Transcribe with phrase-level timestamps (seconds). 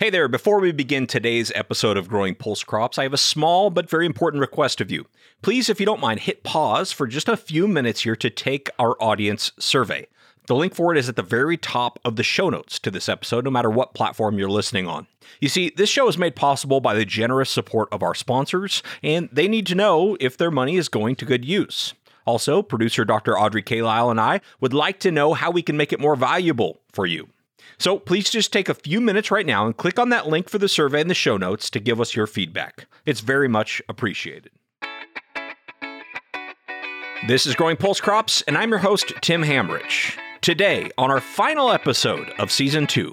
[0.00, 3.68] Hey there, before we begin today's episode of Growing Pulse Crops, I have a small
[3.68, 5.06] but very important request of you.
[5.42, 8.70] Please, if you don't mind, hit pause for just a few minutes here to take
[8.78, 10.06] our audience survey.
[10.46, 13.08] The link for it is at the very top of the show notes to this
[13.08, 15.08] episode, no matter what platform you're listening on.
[15.40, 19.28] You see, this show is made possible by the generous support of our sponsors, and
[19.32, 21.94] they need to know if their money is going to good use.
[22.24, 23.36] Also, producer Dr.
[23.36, 26.78] Audrey Kalil and I would like to know how we can make it more valuable
[26.92, 27.30] for you.
[27.76, 30.58] So please just take a few minutes right now and click on that link for
[30.58, 32.86] the survey in the show notes to give us your feedback.
[33.04, 34.52] It's very much appreciated.
[37.26, 40.16] This is Growing Pulse Crops, and I'm your host, Tim Hammerich.
[40.40, 43.12] Today, on our final episode of Season 2,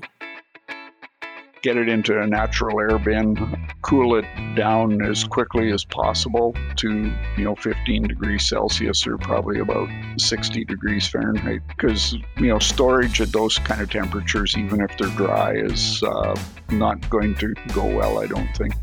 [1.66, 3.36] get it into a natural air bin,
[3.82, 4.26] cool it
[4.56, 10.64] down as quickly as possible to, you know, 15 degrees Celsius or probably about 60
[10.66, 11.62] degrees Fahrenheit.
[11.68, 16.40] Because, you know, storage at those kind of temperatures, even if they're dry, is uh,
[16.70, 18.76] not going to go well, I don't think.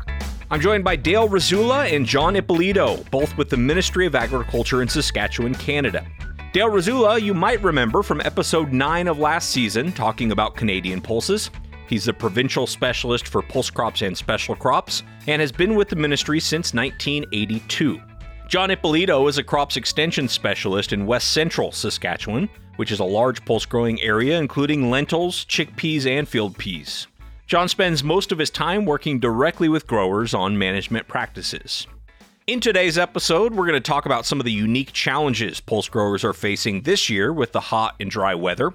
[0.51, 4.89] I'm joined by Dale Risula and John Ippolito, both with the Ministry of Agriculture in
[4.89, 6.05] Saskatchewan, Canada.
[6.51, 11.49] Dale Risula, you might remember from episode 9 of last season, talking about Canadian pulses.
[11.87, 15.95] He's the provincial specialist for pulse crops and special crops and has been with the
[15.95, 18.01] ministry since 1982.
[18.47, 23.43] John Ippolito is a crops extension specialist in west central Saskatchewan, which is a large
[23.45, 27.07] pulse growing area including lentils, chickpeas, and field peas.
[27.47, 31.87] John spends most of his time working directly with growers on management practices.
[32.45, 36.23] In today's episode, we're going to talk about some of the unique challenges pulse growers
[36.23, 38.73] are facing this year with the hot and dry weather,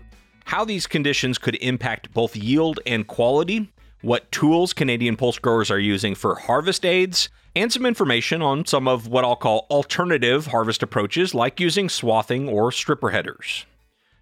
[0.48, 5.78] how these conditions could impact both yield and quality, what tools Canadian pulse growers are
[5.78, 10.82] using for harvest aids, and some information on some of what I'll call alternative harvest
[10.82, 13.66] approaches like using swathing or stripper headers.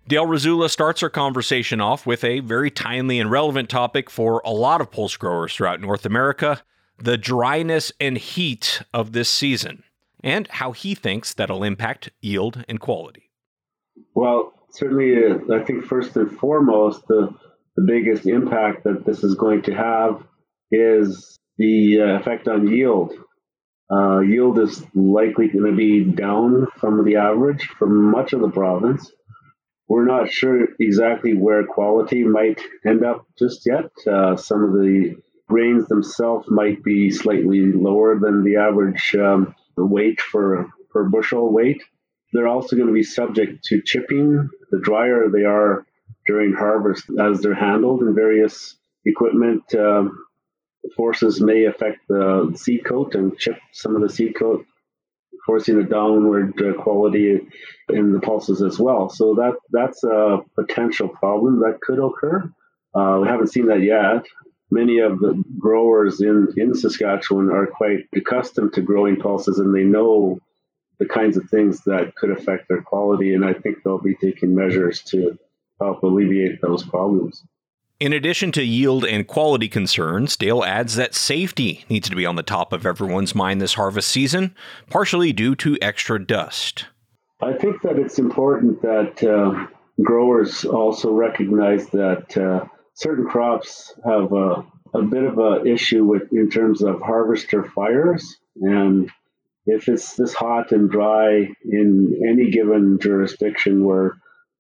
[0.09, 4.51] Dale Risula starts our conversation off with a very timely and relevant topic for a
[4.51, 6.63] lot of pulse growers throughout North America
[6.99, 9.85] the dryness and heat of this season,
[10.25, 13.31] and how he thinks that'll impact yield and quality.
[14.15, 17.35] Well, certainly, uh, I think first and foremost, the,
[17.77, 20.23] the biggest impact that this is going to have
[20.71, 23.13] is the uh, effect on yield.
[23.91, 28.51] Uh, yield is likely going to be down from the average for much of the
[28.51, 29.11] province.
[29.89, 33.91] We're not sure exactly where quality might end up just yet.
[34.07, 35.15] Uh, some of the
[35.49, 41.83] grains themselves might be slightly lower than the average um, weight for per bushel weight.
[42.37, 44.49] They're also going to be subject to chipping.
[44.71, 45.87] The drier they are
[46.27, 50.25] during harvest, as they're handled and various equipment, um,
[50.97, 54.67] forces may affect the seed coat and chip some of the seed coat,
[55.47, 57.41] forcing a downward uh, quality
[57.89, 59.09] in the pulses as well.
[59.09, 62.53] So that that's a potential problem that could occur.
[62.95, 64.27] Uh, we haven't seen that yet.
[64.71, 69.85] Many of the growers in, in Saskatchewan are quite accustomed to growing pulses and they
[69.85, 70.41] know
[70.99, 73.35] the kinds of things that could affect their quality.
[73.35, 75.39] And I think they'll be taking measures to
[75.81, 77.45] help alleviate those problems.
[77.99, 82.37] In addition to yield and quality concerns, Dale adds that safety needs to be on
[82.37, 84.55] the top of everyone's mind this harvest season,
[84.91, 86.87] partially due to extra dust.
[87.41, 89.67] I think that it's important that uh,
[90.03, 96.31] growers also recognize that uh, certain crops have a, a bit of an issue with
[96.33, 99.11] in terms of harvester fires and
[99.67, 104.17] if it's this hot and dry in any given jurisdiction where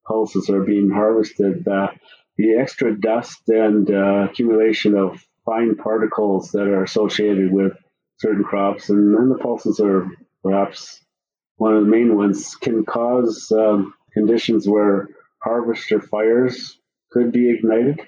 [0.06, 1.88] pulses are being harvested, uh,
[2.36, 7.72] the extra dust and uh, accumulation of fine particles that are associated with
[8.18, 10.08] certain crops, and, and the pulses are
[10.42, 11.00] perhaps
[11.56, 15.08] one of the main ones, can cause um, conditions where
[15.42, 16.78] harvester fires
[17.12, 18.00] could be ignited.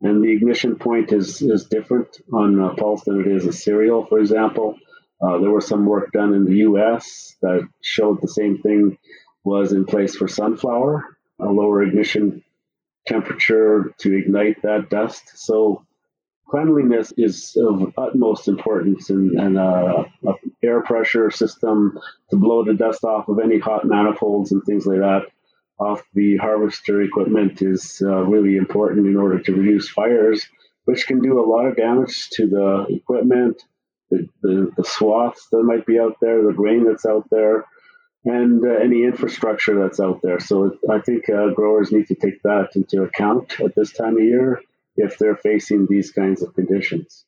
[0.00, 4.04] And the ignition point is, is different on a pulse than it is a cereal,
[4.06, 4.76] for example.
[5.20, 7.36] Uh, there was some work done in the U.S.
[7.42, 8.98] that showed the same thing
[9.44, 12.42] was in place for sunflower, a lower ignition
[13.06, 15.30] temperature to ignite that dust.
[15.34, 15.84] So
[16.48, 20.06] cleanliness is of utmost importance, and, and a
[20.62, 21.98] air pressure system
[22.30, 25.26] to blow the dust off of any hot manifolds and things like that
[25.78, 30.46] off the harvester equipment is uh, really important in order to reduce fires,
[30.84, 33.64] which can do a lot of damage to the equipment
[34.10, 37.64] the, the, the swaths that might be out there, the grain that's out there,
[38.24, 40.40] and uh, any infrastructure that's out there.
[40.40, 44.22] So I think uh, growers need to take that into account at this time of
[44.22, 44.60] year
[44.96, 47.24] if they're facing these kinds of conditions.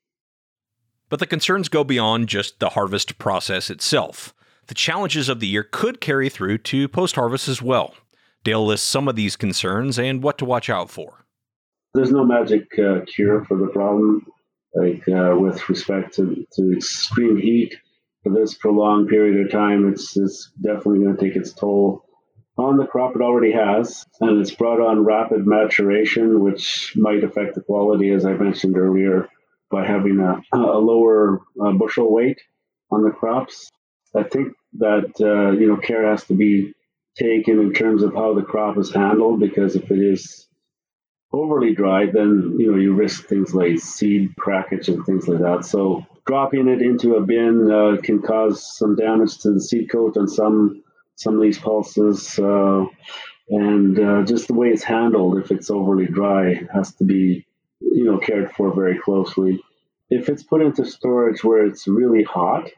[1.09, 4.35] But the concerns go beyond just the harvest process itself.
[4.67, 7.95] The challenges of the year could carry through to post harvest as well.
[8.43, 11.25] Dale lists some of these concerns and what to watch out for.
[11.95, 14.27] There's no magic uh, cure for the problem
[14.77, 17.75] Like uh, with respect to, to extreme heat
[18.23, 22.05] for this prolonged period of time, it's, it's definitely going to take its toll
[22.59, 23.17] on the crop.
[23.17, 28.27] It already has, and it's brought on rapid maturation, which might affect the quality, as
[28.27, 29.29] I mentioned earlier,
[29.71, 32.39] by having a, a lower uh, bushel weight
[32.91, 33.71] on the crops.
[34.15, 36.75] I think that uh, you know care has to be
[37.17, 40.47] taken in terms of how the crop is handled because if it is
[41.33, 45.65] overly dry, then you know you risk things like seed crackage and things like that.
[45.65, 50.17] So dropping it into a bin uh, can cause some damage to the seed coat
[50.17, 50.83] on some
[51.17, 52.85] some of these pulses, uh,
[53.49, 57.47] and uh, just the way it's handled, if it's overly dry, has to be
[57.81, 59.63] you know cared for very closely.
[60.09, 62.71] If it's put into storage where it's really hot,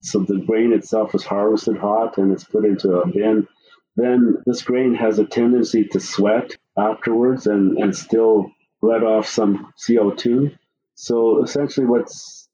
[0.00, 3.46] so the grain itself is harvested hot and it's put into a bin,
[3.94, 9.72] then this grain has a tendency to sweat afterwards and, and still let off some
[9.78, 10.56] CO2.
[10.94, 12.48] So essentially, what's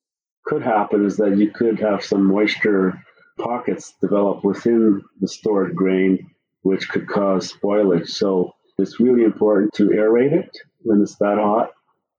[0.45, 2.99] could happen is that you could have some moisture
[3.39, 6.31] pockets develop within the stored grain,
[6.63, 8.09] which could cause spoilage.
[8.09, 11.71] So it's really important to aerate it when it's that hot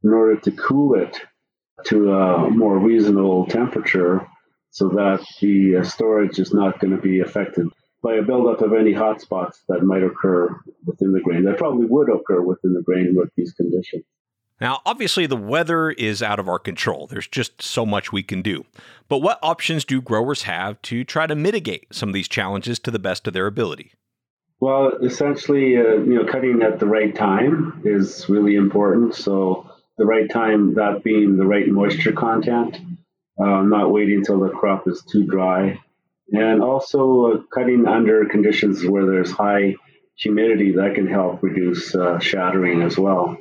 [0.03, 1.17] in order to cool it
[1.85, 4.25] to a more reasonable temperature
[4.69, 7.67] so that the uh, storage is not going to be affected
[8.01, 10.55] by a buildup of any hot spots that might occur
[10.85, 11.43] within the grain.
[11.43, 14.03] That probably would occur within the grain with these conditions.
[14.61, 17.07] Now, obviously, the weather is out of our control.
[17.07, 18.65] There's just so much we can do.
[19.07, 22.91] But what options do growers have to try to mitigate some of these challenges to
[22.91, 23.93] the best of their ability?
[24.59, 29.15] Well, essentially, uh, you know, cutting at the right time is really important.
[29.15, 32.77] So, the right time, that being the right moisture content,
[33.41, 35.79] uh, not waiting until the crop is too dry
[36.31, 39.75] and also uh, cutting under conditions where there's high
[40.15, 43.37] humidity that can help reduce uh, shattering as well.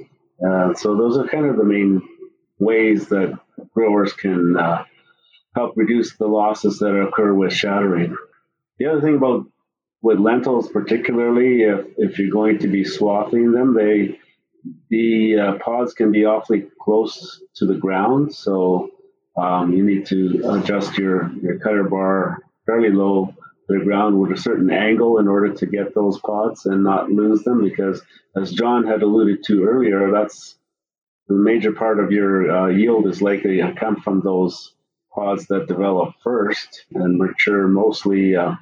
[0.47, 2.01] Uh, so those are kind of the main
[2.59, 3.39] ways that
[3.75, 4.85] growers can uh,
[5.55, 8.17] help reduce the losses that occur with shattering.
[8.79, 9.47] The other thing about
[10.01, 14.19] with lentils, particularly if, if you're going to be swathing them, they
[14.91, 18.91] the uh, pods can be awfully close to the ground, so
[19.37, 23.35] um, you need to adjust your, your cutter bar fairly low
[23.67, 27.11] to the ground with a certain angle in order to get those pods and not
[27.11, 28.03] lose them because
[28.37, 30.57] as John had alluded to earlier, that's
[31.29, 34.75] the major part of your uh, yield is likely to come from those
[35.15, 38.55] pods that develop first and mature mostly uh,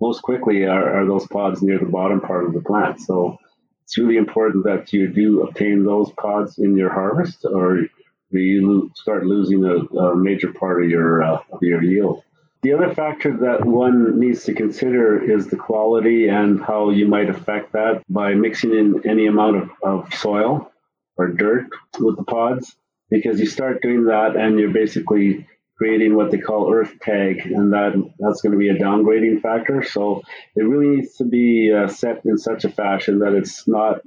[0.00, 3.00] most quickly are, are, those pods near the bottom part of the plant.
[3.00, 3.38] So
[3.82, 7.86] it's really important that you do obtain those pods in your harvest or
[8.30, 12.22] you start losing a, a major part of your uh, of your yield.
[12.62, 17.30] The other factor that one needs to consider is the quality and how you might
[17.30, 20.72] affect that by mixing in any amount of, of soil
[21.16, 21.68] or dirt
[22.00, 22.74] with the pods,
[23.10, 25.46] because you start doing that and you're basically
[25.76, 29.84] creating what they call earth tag, and that that's going to be a downgrading factor.
[29.84, 30.22] So
[30.56, 34.00] it really needs to be uh, set in such a fashion that it's not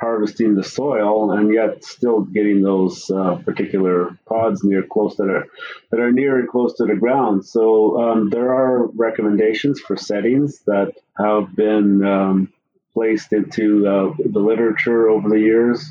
[0.00, 5.46] harvesting the soil and yet still getting those uh, particular pods near close that are
[5.90, 7.44] that are near and close to the ground.
[7.44, 12.52] So um, there are recommendations for settings that have been um,
[12.94, 15.88] placed into uh, the literature over the years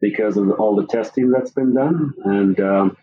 [0.00, 2.60] because of all the testing that's been done and.
[2.60, 2.96] Um,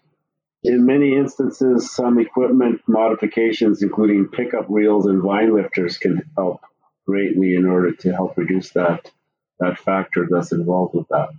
[0.64, 6.62] in many instances, some equipment modifications, including pickup reels and vine lifters, can help
[7.08, 9.10] greatly in order to help reduce that
[9.62, 11.30] that factor that's involved with that.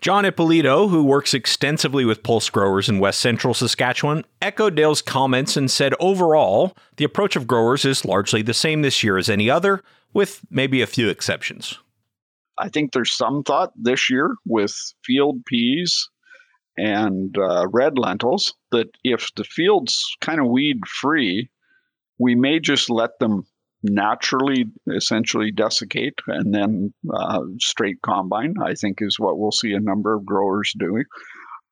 [0.00, 5.56] John Ippolito, who works extensively with pulse growers in west central Saskatchewan, echoed Dale's comments
[5.56, 9.50] and said overall, the approach of growers is largely the same this year as any
[9.50, 9.82] other,
[10.12, 11.78] with maybe a few exceptions.
[12.58, 16.08] I think there's some thought this year with field peas
[16.76, 21.50] and uh, red lentils that if the field's kind of weed free,
[22.18, 23.46] we may just let them
[23.86, 29.80] naturally essentially desiccate and then uh, straight combine, I think is what we'll see a
[29.80, 31.04] number of growers doing.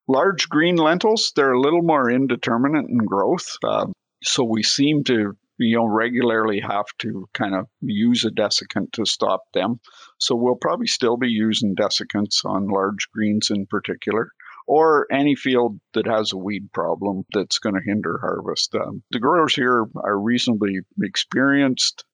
[0.08, 3.56] Large green lentils, they're a little more indeterminate in growth.
[3.64, 3.86] Uh,
[4.22, 9.04] so we seem to you know regularly have to kind of use a desiccant to
[9.04, 9.78] stop them
[10.18, 14.30] so we'll probably still be using desiccants on large greens in particular
[14.66, 18.74] or any field that has a weed problem that's going to hinder harvest.
[18.74, 22.04] Um, the growers here are reasonably experienced.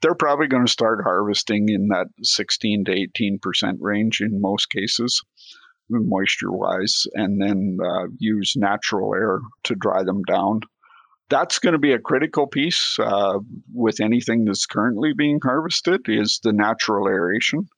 [0.00, 5.20] They're probably going to start harvesting in that 16 to 18% range in most cases,
[5.90, 10.60] moisture wise, and then uh, use natural air to dry them down.
[11.30, 13.40] That's going to be a critical piece uh,
[13.74, 17.68] with anything that's currently being harvested is the natural aeration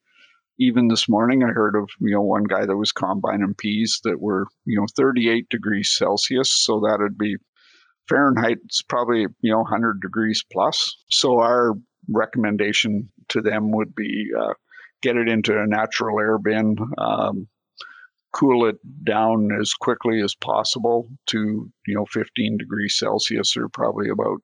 [0.61, 4.21] even this morning, I heard of you know one guy that was combining peas that
[4.21, 7.37] were you know 38 degrees Celsius, so that'd be
[8.09, 8.59] Fahrenheit.
[8.67, 10.97] It's probably you know 100 degrees plus.
[11.09, 11.73] So our
[12.09, 14.53] recommendation to them would be uh,
[15.03, 17.49] get it into a natural air bin, um,
[18.33, 24.11] cool it down as quickly as possible to you know 15 degrees Celsius or probably
[24.11, 24.43] about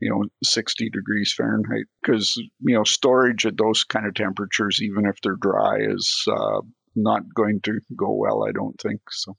[0.00, 5.06] you know 60 degrees Fahrenheit because you know storage at those kind of temperatures even
[5.06, 6.60] if they're dry is uh,
[6.94, 9.36] not going to go well I don't think so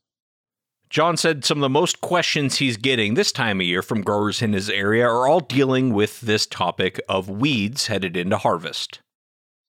[0.90, 4.40] John said some of the most questions he's getting this time of year from growers
[4.40, 9.00] in his area are all dealing with this topic of weeds headed into harvest.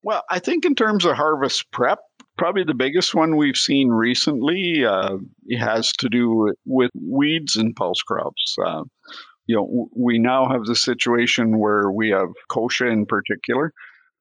[0.01, 2.00] Well, I think in terms of harvest prep,
[2.38, 5.17] probably the biggest one we've seen recently uh,
[5.60, 8.55] has to do with, weeds and pulse crops.
[8.65, 8.84] Uh,
[9.49, 13.73] you know, we now have the situation where we have kochia in particular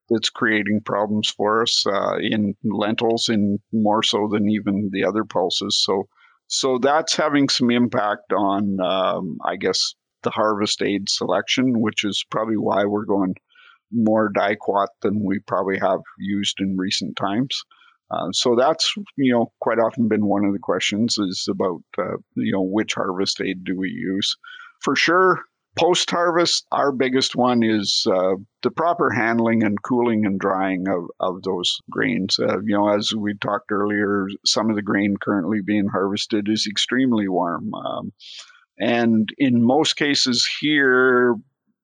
[0.09, 5.23] that's creating problems for us uh, in lentils, and more so than even the other
[5.23, 5.83] pulses.
[5.85, 6.07] So,
[6.47, 9.93] so that's having some impact on, um, I guess,
[10.23, 13.35] the harvest aid selection, which is probably why we're going
[13.91, 17.55] more diquat than we probably have used in recent times.
[18.09, 22.17] Uh, so that's you know quite often been one of the questions is about uh,
[22.35, 24.35] you know which harvest aid do we use
[24.79, 25.39] for sure,
[25.77, 31.05] post harvest, our biggest one is uh, the proper handling and cooling and drying of,
[31.19, 32.37] of those grains.
[32.39, 36.67] Uh, you know, as we talked earlier, some of the grain currently being harvested is
[36.69, 37.73] extremely warm.
[37.73, 38.11] Um,
[38.77, 41.35] and in most cases here,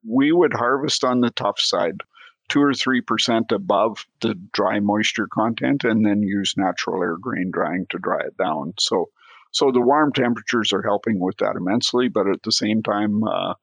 [0.08, 2.02] we would harvest on the tough side,
[2.50, 7.50] two or three percent above the dry moisture content, and then use natural air grain
[7.52, 8.74] drying to dry it down.
[8.80, 9.10] So
[9.56, 13.54] so the warm temperatures are helping with that immensely, but at the same time, uh,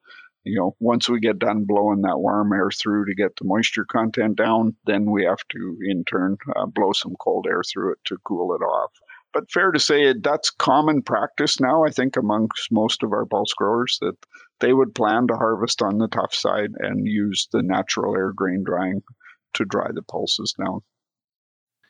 [0.42, 3.84] you know, once we get done blowing that warm air through to get the moisture
[3.84, 7.98] content down, then we have to in turn uh, blow some cold air through it
[8.06, 8.90] to cool it off.
[9.34, 13.52] But fair to say, that's common practice now, I think, amongst most of our pulse
[13.52, 14.16] growers that
[14.60, 18.64] they would plan to harvest on the tough side and use the natural air grain
[18.64, 19.02] drying
[19.54, 20.80] to dry the pulses down.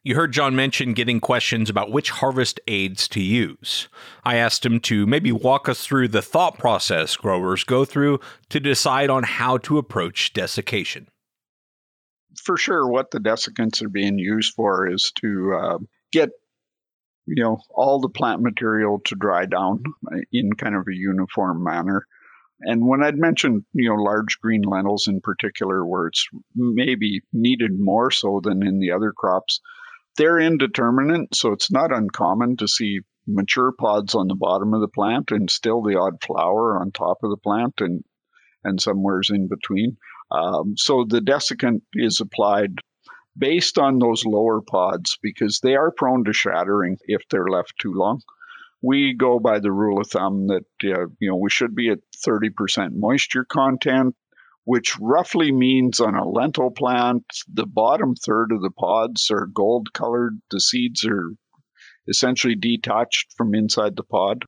[0.05, 3.89] You heard John mention getting questions about which harvest aids to use.
[4.25, 8.19] I asked him to maybe walk us through the thought process growers go through
[8.49, 11.07] to decide on how to approach desiccation.
[12.43, 15.79] For sure, what the desiccants are being used for is to uh,
[16.11, 16.31] get
[17.27, 19.85] you know all the plant material to dry down
[20.33, 22.07] in kind of a uniform manner.
[22.63, 27.79] And when I'd mentioned, you know, large green lentils in particular, where it's maybe needed
[27.79, 29.61] more so than in the other crops,
[30.17, 34.89] they're indeterminate, so it's not uncommon to see mature pods on the bottom of the
[34.89, 38.05] plant and still the odd flower on top of the plant and
[38.65, 39.97] and somewheres in between.
[40.31, 42.79] Um, so the desiccant is applied
[43.37, 47.93] based on those lower pods because they are prone to shattering if they're left too
[47.93, 48.21] long.
[48.83, 51.99] We go by the rule of thumb that uh, you know we should be at
[52.27, 54.15] 30% moisture content
[54.65, 59.93] which roughly means on a lentil plant, the bottom third of the pods are gold
[59.93, 60.41] colored.
[60.51, 61.31] The seeds are
[62.09, 64.45] essentially detached from inside the pod.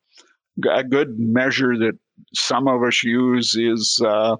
[0.70, 1.98] A good measure that
[2.32, 4.36] some of us use is uh,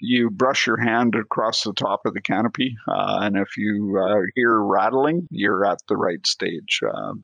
[0.00, 4.22] you brush your hand across the top of the canopy, uh, and if you uh,
[4.34, 6.80] hear rattling, you're at the right stage.
[6.92, 7.22] Um,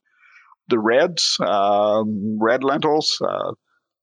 [0.68, 3.52] the reds, um, red lentils, uh,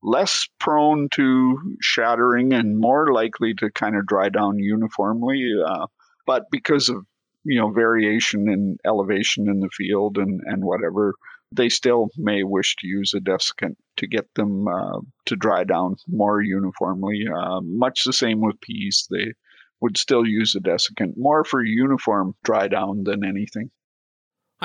[0.04, 5.52] less prone to shattering and more likely to kind of dry down uniformly.
[5.66, 5.88] Uh,
[6.26, 7.06] but because of
[7.44, 11.14] you know variation in elevation in the field and and whatever,
[11.52, 15.96] they still may wish to use a desiccant to get them uh, to dry down
[16.08, 17.28] more uniformly.
[17.28, 19.34] Uh, much the same with peas, they
[19.82, 23.70] would still use a desiccant more for uniform dry down than anything.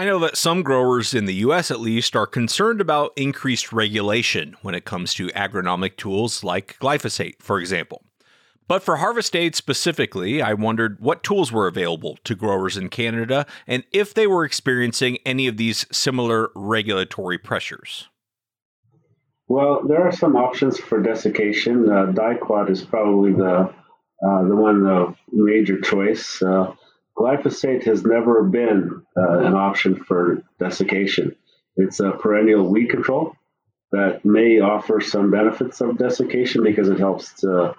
[0.00, 4.57] I know that some growers in the US at least are concerned about increased regulation
[4.62, 8.02] when it comes to agronomic tools like glyphosate, for example.
[8.66, 13.45] But for harvest aid specifically, I wondered what tools were available to growers in Canada
[13.66, 18.09] and if they were experiencing any of these similar regulatory pressures.
[19.49, 21.90] Well, there are some options for desiccation.
[21.90, 23.71] Uh, diquat is probably the
[24.26, 26.40] uh, the one of major choice.
[26.40, 26.73] Uh,
[27.21, 31.37] glyphosate has never been uh, an option for desiccation.
[31.77, 33.35] It's a perennial weed control
[33.93, 37.75] that may offer some benefits of desiccation because it helps to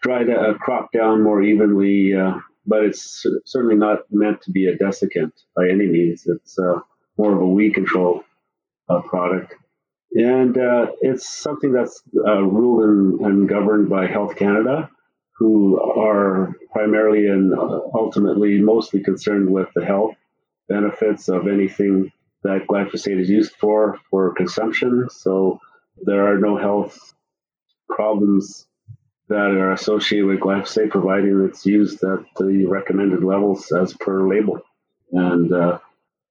[0.00, 4.66] dry the uh, crop down more evenly, uh, but it's certainly not meant to be
[4.66, 6.24] a desiccant by any means.
[6.26, 6.80] It's uh,
[7.18, 8.24] more of a weed control
[8.88, 9.54] uh, product.
[10.12, 14.88] And uh, it's something that's ruled and, and governed by Health Canada
[15.38, 17.54] who are primarily and
[17.94, 20.16] ultimately mostly concerned with the health
[20.68, 25.08] benefits of anything that glyphosate is used for for consumption.
[25.10, 25.60] So
[26.02, 27.14] there are no health
[27.88, 28.66] problems
[29.28, 34.60] that are associated with glyphosate, providing it's used at the recommended levels as per label.
[35.12, 35.78] And uh,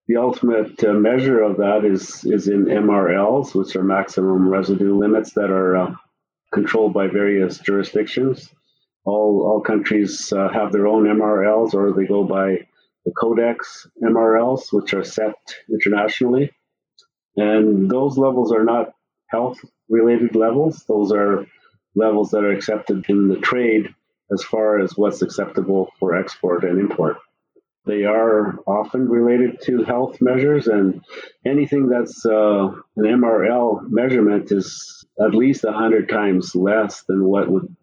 [0.08, 5.34] the ultimate uh, measure of that is is in MRLs, which are maximum residue limits
[5.34, 5.96] that are uh,
[6.52, 8.54] controlled by various jurisdictions.
[9.08, 12.68] All all countries uh, have their own MRLs, or they go by
[13.06, 15.36] the Codex MRLs, which are set
[15.70, 16.52] internationally.
[17.38, 18.94] And those levels are not
[19.28, 20.84] health related levels.
[20.88, 21.46] Those are
[21.96, 23.94] levels that are accepted in the trade
[24.32, 27.18] as far as what's acceptable for export and import.
[27.86, 31.02] They are often related to health measures, and
[31.46, 37.74] anything that's uh, an MRL measurement is at least 100 times less than what would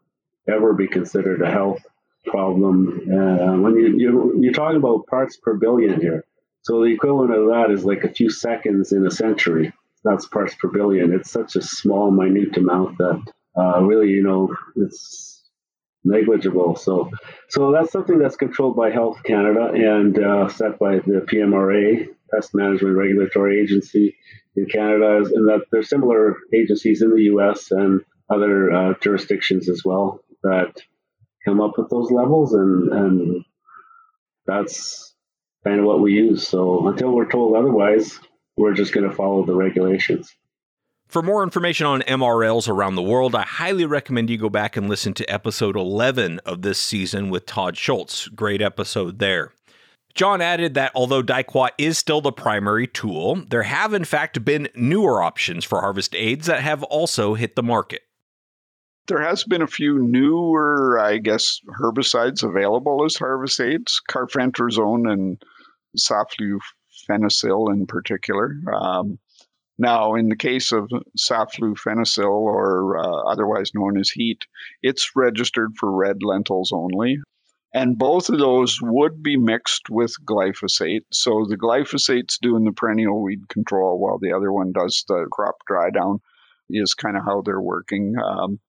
[0.48, 1.82] ever be considered a health
[2.26, 3.00] problem.
[3.10, 6.24] Uh, when you, you, you're talking about parts per billion here,
[6.62, 9.72] so the equivalent of that is like a few seconds in a century.
[10.02, 11.12] That's parts per billion.
[11.12, 13.22] It's such a small, minute amount that
[13.56, 15.42] uh, really, you know, it's
[16.04, 16.76] negligible.
[16.76, 17.10] So,
[17.48, 22.54] so that's something that's controlled by Health Canada and uh, set by the PMRA, Pest
[22.54, 24.16] Management Regulatory Agency
[24.56, 27.70] in Canada, and that there's similar agencies in the U.S.
[27.70, 30.80] and other uh, jurisdictions as well that
[31.44, 33.44] come up with those levels, and and
[34.46, 35.14] that's
[35.64, 36.46] kind of what we use.
[36.46, 38.18] So until we're told otherwise,
[38.56, 40.34] we're just going to follow the regulations.
[41.08, 44.88] For more information on MRLs around the world, I highly recommend you go back and
[44.88, 48.28] listen to episode 11 of this season with Todd Schultz.
[48.28, 49.52] Great episode there.
[50.14, 54.68] John added that although diquat is still the primary tool, there have in fact been
[54.74, 58.02] newer options for harvest aids that have also hit the market.
[59.06, 65.42] There has been a few newer, I guess, herbicides available as harvest aids, carfentrazone and
[65.98, 68.56] saflufenicil in particular.
[68.72, 69.18] Um,
[69.78, 74.46] now, in the case of saflufenicil, or uh, otherwise known as heat,
[74.82, 77.18] it's registered for red lentils only.
[77.74, 81.04] And both of those would be mixed with glyphosate.
[81.12, 85.56] So the glyphosate's doing the perennial weed control while the other one does the crop
[85.66, 86.20] dry down,
[86.70, 88.14] is kind of how they're working.
[88.24, 88.60] Um,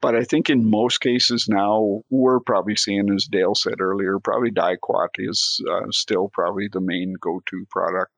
[0.00, 4.50] but I think in most cases now, we're probably seeing, as Dale said earlier, probably
[4.50, 8.12] diquat is uh, still probably the main go to product.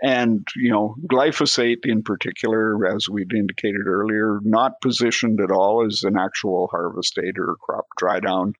[0.00, 6.04] And, you know, glyphosate in particular, as we'd indicated earlier, not positioned at all as
[6.04, 8.54] an actual harvest aid or crop dry down.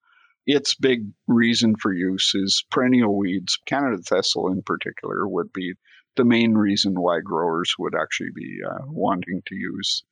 [0.47, 3.59] Its big reason for use is perennial weeds.
[3.67, 5.75] Canada thistle in particular would be
[6.17, 10.03] the main reason why growers would actually be uh, wanting to use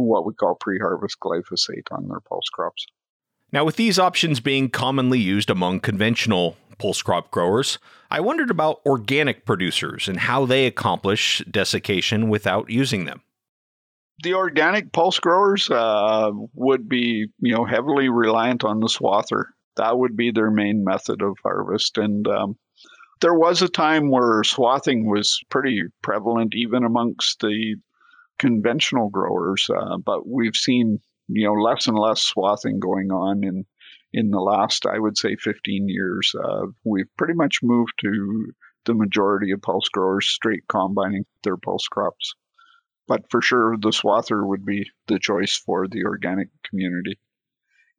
[0.00, 2.86] what we call pre-harvest glyphosate on their pulse crops.
[3.52, 7.78] Now, with these options being commonly used among conventional pulse crop growers,
[8.10, 13.20] I wondered about organic producers and how they accomplish desiccation without using them.
[14.22, 19.44] The organic pulse growers uh, would be, you know, heavily reliant on the swather.
[19.76, 22.56] That would be their main method of harvest, and um,
[23.20, 27.76] there was a time where swathing was pretty prevalent even amongst the
[28.42, 33.64] conventional growers, uh, but we've seen you know less and less swathing going on in
[34.12, 36.34] in the last I would say 15 years.
[36.34, 38.52] Uh, we've pretty much moved to
[38.84, 42.34] the majority of pulse growers straight combining their pulse crops.
[43.06, 47.20] But for sure, the swather would be the choice for the organic community.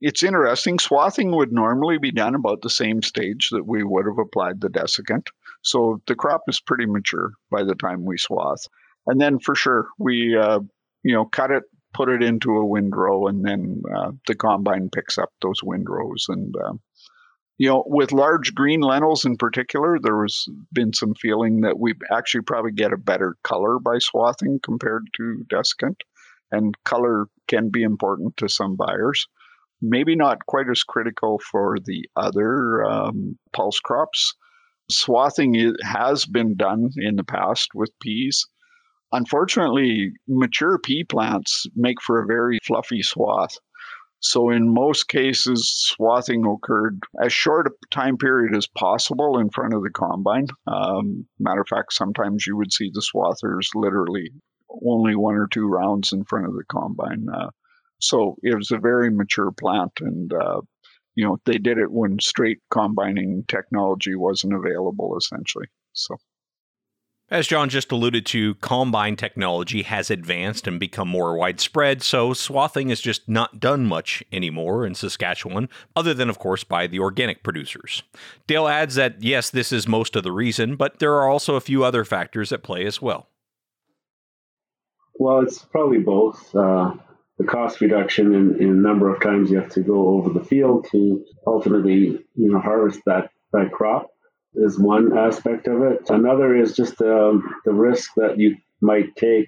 [0.01, 0.77] It's interesting.
[0.77, 4.67] Swathing would normally be done about the same stage that we would have applied the
[4.67, 5.27] desiccant.
[5.61, 8.67] So the crop is pretty mature by the time we swath
[9.07, 10.59] and then for sure we uh,
[11.03, 11.63] you know cut it
[11.93, 16.25] put it into a windrow and then uh, the combine picks up those windrows.
[16.27, 16.73] And uh,
[17.57, 21.93] you know with large green lentils in particular there was been some feeling that we
[22.11, 25.97] actually probably get a better color by swathing compared to desiccant.
[26.51, 29.27] And color can be important to some buyers.
[29.81, 34.35] Maybe not quite as critical for the other um, pulse crops.
[34.89, 38.45] Swathing has been done in the past with peas
[39.13, 43.55] Unfortunately, mature pea plants make for a very fluffy swath.
[44.19, 49.75] So, in most cases, swathing occurred as short a time period as possible in front
[49.75, 50.47] of the combine.
[50.65, 54.31] Um, matter of fact, sometimes you would see the swathers literally
[54.83, 57.27] only one or two rounds in front of the combine.
[57.31, 57.51] Uh,
[57.99, 60.61] so, it was a very mature plant, and uh,
[61.13, 65.67] you know they did it when straight combining technology wasn't available, essentially.
[65.93, 66.15] So.
[67.33, 72.91] As John just alluded to, combine technology has advanced and become more widespread, so swathing
[72.91, 77.41] is just not done much anymore in Saskatchewan, other than, of course, by the organic
[77.41, 78.03] producers.
[78.45, 81.59] Dale adds that yes, this is most of the reason, but there are also a
[81.59, 83.29] few other factors at play as well.
[85.15, 86.55] Well, it's probably both.
[86.55, 86.93] Uh,
[87.39, 90.85] the cost reduction in, in number of times you have to go over the field
[90.91, 94.12] to ultimately, you know, harvest that, that crop
[94.55, 96.09] is one aspect of it.
[96.09, 99.47] Another is just um, the risk that you might take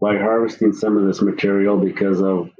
[0.00, 2.50] by harvesting some of this material because of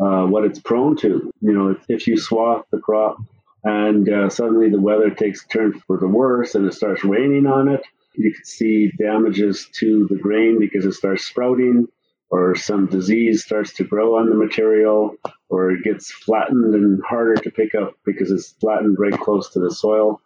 [0.00, 1.32] uh, what it's prone to.
[1.40, 3.18] You know, if, if you swath the crop
[3.64, 7.46] and uh, suddenly the weather takes a turn for the worse and it starts raining
[7.46, 7.82] on it,
[8.14, 11.86] you could see damages to the grain because it starts sprouting
[12.30, 15.14] or some disease starts to grow on the material
[15.48, 19.60] or it gets flattened and harder to pick up because it's flattened right close to
[19.60, 20.20] the soil.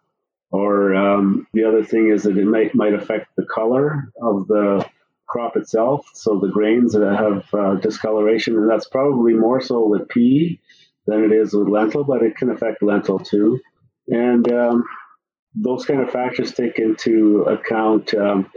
[0.51, 4.89] Or um, the other thing is that it might might affect the color of the
[5.27, 6.07] crop itself.
[6.15, 10.61] So the grains that have uh, discoloration, and that's probably more so with pea
[11.07, 13.61] than it is with lentil, but it can affect lentil too.
[14.09, 14.85] And um,
[15.55, 18.51] those kind of factors take into account um,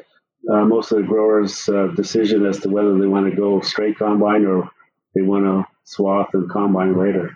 [0.51, 3.97] uh, most of the growers' uh, decision as to whether they want to go straight
[3.97, 4.69] combine or
[5.15, 7.31] they want to swath and combine later.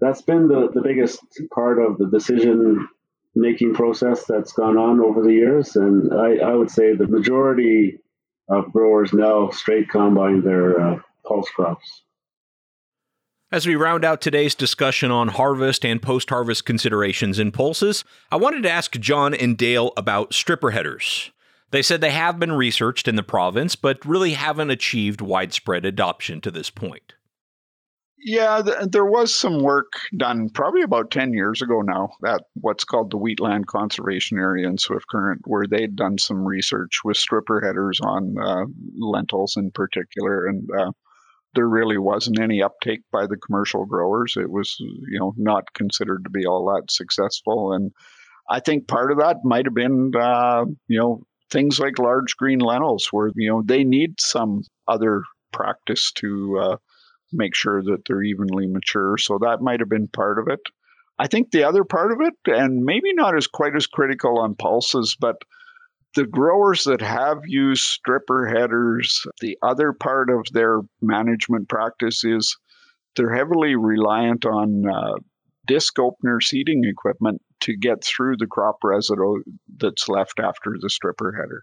[0.00, 1.20] That's been the, the biggest
[1.54, 2.88] part of the decision
[3.34, 5.76] making process that's gone on over the years.
[5.76, 7.98] And I, I would say the majority
[8.48, 12.02] of growers now straight combine their uh, pulse crops.
[13.50, 18.36] As we round out today's discussion on harvest and post harvest considerations in pulses, I
[18.36, 21.30] wanted to ask John and Dale about stripper headers.
[21.70, 26.40] They said they have been researched in the province, but really haven't achieved widespread adoption
[26.42, 27.14] to this point.
[28.24, 32.84] Yeah, th- there was some work done probably about 10 years ago now at what's
[32.84, 37.60] called the Wheatland Conservation Area in Swift Current, where they'd done some research with stripper
[37.60, 38.64] headers on uh,
[38.96, 40.46] lentils in particular.
[40.46, 40.92] And uh,
[41.54, 44.34] there really wasn't any uptake by the commercial growers.
[44.36, 47.72] It was, you know, not considered to be all that successful.
[47.72, 47.90] And
[48.48, 52.60] I think part of that might have been, uh, you know, things like large green
[52.60, 56.76] lentils, where, you know, they need some other practice to uh,
[57.32, 59.16] make sure that they're evenly mature.
[59.18, 60.60] So that might have been part of it.
[61.18, 64.54] I think the other part of it, and maybe not as quite as critical on
[64.54, 65.36] pulses, but
[66.14, 72.56] the growers that have used stripper headers, the other part of their management practice is
[73.16, 75.14] they're heavily reliant on uh,
[75.66, 79.42] disc opener seeding equipment to get through the crop residue
[79.76, 81.62] that's left after the stripper header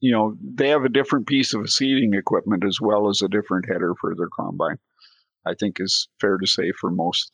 [0.00, 3.66] you know, they have a different piece of seeding equipment as well as a different
[3.68, 4.78] header for their combine.
[5.46, 7.32] I think is fair to say for most.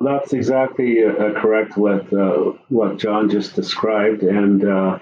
[0.00, 4.98] That's exactly uh, correct with uh, what John just described, and uh,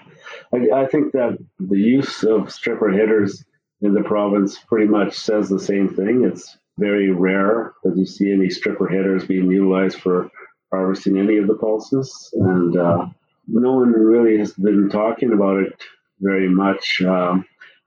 [0.52, 3.42] I, I, think that the use of stripper headers
[3.80, 6.24] in the province pretty much says the same thing.
[6.24, 10.30] It's very rare that you see any stripper headers being utilized for
[10.70, 13.06] harvesting any of the pulses, and uh,
[13.48, 15.82] no one really has been talking about it
[16.20, 17.02] very much.
[17.02, 17.44] Um,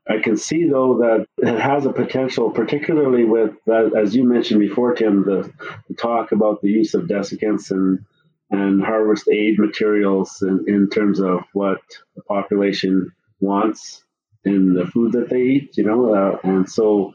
[0.10, 3.54] I can see though that it has a potential, particularly with,
[3.96, 5.52] as you mentioned before, Tim, the,
[5.88, 8.00] the talk about the use of desiccants and
[8.52, 11.80] and harvest aid materials in, in terms of what
[12.16, 14.04] the population wants
[14.46, 17.14] in the food that they eat, you know, uh, and so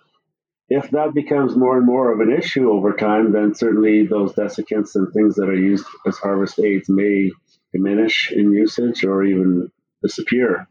[0.69, 4.95] if that becomes more and more of an issue over time, then certainly those desiccants
[4.95, 7.31] and things that are used as harvest aids may
[7.73, 9.71] diminish in usage or even
[10.03, 10.69] disappear.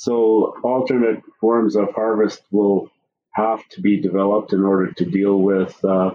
[0.00, 2.90] So alternate forms of harvest will
[3.32, 6.12] have to be developed in order to deal with uh,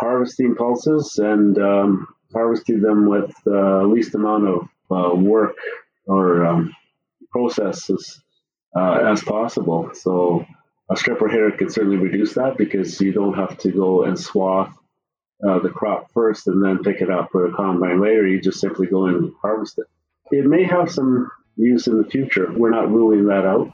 [0.00, 5.54] harvesting pulses and um, harvesting them with the uh, least amount of uh, work
[6.08, 6.74] or um,
[7.30, 8.20] processes
[8.76, 9.90] uh, as possible.
[9.94, 10.44] So
[10.90, 14.76] a stripper header can certainly reduce that because you don't have to go and swath
[15.48, 18.26] uh, the crop first and then pick it up with a combine later.
[18.26, 19.86] You just simply go and harvest it.
[20.32, 22.52] It may have some use in the future.
[22.56, 23.72] We're not ruling that out.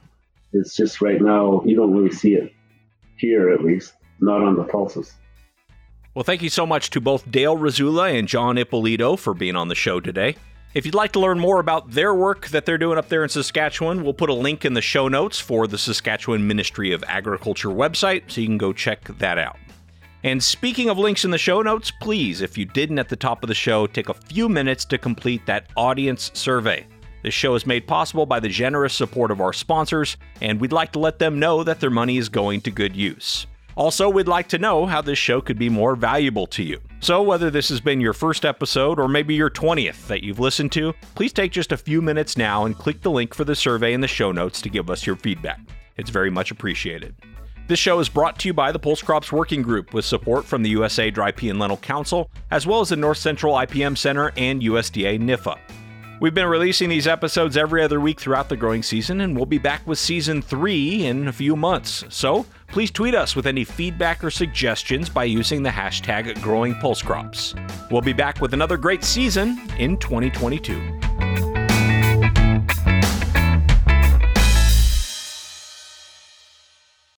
[0.52, 2.52] It's just right now, you don't really see it
[3.16, 5.14] here, at least, not on the pulses.
[6.14, 9.68] Well, thank you so much to both Dale Risula and John Ippolito for being on
[9.68, 10.36] the show today.
[10.74, 13.28] If you'd like to learn more about their work that they're doing up there in
[13.28, 17.70] Saskatchewan, we'll put a link in the show notes for the Saskatchewan Ministry of Agriculture
[17.70, 19.56] website so you can go check that out.
[20.22, 23.42] And speaking of links in the show notes, please, if you didn't at the top
[23.42, 26.86] of the show, take a few minutes to complete that audience survey.
[27.22, 30.92] This show is made possible by the generous support of our sponsors, and we'd like
[30.92, 33.46] to let them know that their money is going to good use.
[33.76, 36.80] Also, we'd like to know how this show could be more valuable to you.
[37.00, 40.72] So, whether this has been your first episode or maybe your 20th that you've listened
[40.72, 43.92] to, please take just a few minutes now and click the link for the survey
[43.92, 45.60] in the show notes to give us your feedback.
[45.96, 47.14] It's very much appreciated.
[47.68, 50.62] This show is brought to you by the Pulse Crops Working Group with support from
[50.62, 54.32] the USA Dry Pea and Lentil Council, as well as the North Central IPM Center
[54.36, 55.56] and USDA NIFA.
[56.20, 59.56] We've been releasing these episodes every other week throughout the growing season, and we'll be
[59.56, 62.04] back with season three in a few months.
[62.10, 67.00] So please tweet us with any feedback or suggestions by using the hashtag growing pulse
[67.00, 67.54] crops.
[67.90, 71.09] We'll be back with another great season in 2022.